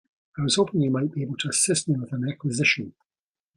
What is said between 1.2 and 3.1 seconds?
able to assist me with an acquisition.